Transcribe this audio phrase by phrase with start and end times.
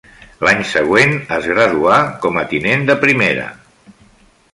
[0.45, 3.47] L'any següent es graduà com Tinent de Primera.